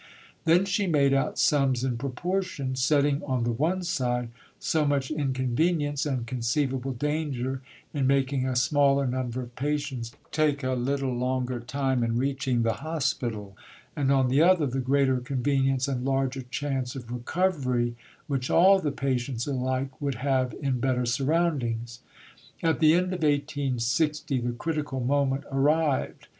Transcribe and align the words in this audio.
Then 0.45 0.65
she 0.65 0.87
made 0.87 1.13
out 1.13 1.37
sums 1.37 1.83
in 1.83 1.95
proportion, 1.95 2.75
setting, 2.75 3.21
on 3.23 3.43
the 3.43 3.51
one 3.51 3.83
side, 3.83 4.29
so 4.59 4.83
much 4.83 5.11
inconvenience 5.11 6.07
and 6.07 6.25
conceivable 6.25 6.93
danger 6.93 7.61
in 7.93 8.07
making 8.07 8.47
a 8.47 8.55
smaller 8.55 9.05
number 9.05 9.43
of 9.43 9.55
patients 9.55 10.11
take 10.31 10.63
a 10.63 10.71
little 10.71 11.13
longer 11.15 11.59
time 11.59 12.03
in 12.03 12.17
reaching 12.17 12.63
the 12.63 12.77
Hospital; 12.81 13.55
and, 13.95 14.11
on 14.11 14.29
the 14.29 14.41
other, 14.41 14.65
the 14.65 14.79
greater 14.79 15.17
convenience 15.17 15.87
and 15.87 16.03
larger 16.03 16.41
chance 16.41 16.95
of 16.95 17.11
recovery 17.11 17.95
which 18.25 18.49
all 18.49 18.79
the 18.79 18.91
patients 18.91 19.45
alike 19.45 20.01
would 20.01 20.15
have 20.15 20.55
in 20.63 20.79
better 20.79 21.05
surroundings. 21.05 21.99
At 22.63 22.79
the 22.79 22.93
end 22.93 23.13
of 23.13 23.21
1860 23.21 24.39
the 24.41 24.53
critical 24.53 24.99
moment 24.99 25.43
arrived. 25.51 26.25